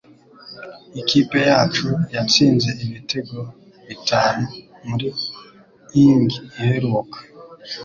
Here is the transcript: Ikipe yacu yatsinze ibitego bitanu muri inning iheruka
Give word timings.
Ikipe 1.01 1.37
yacu 1.49 1.87
yatsinze 2.15 2.69
ibitego 2.85 3.37
bitanu 3.87 4.43
muri 4.87 5.07
inning 6.01 6.33
iheruka 6.59 7.17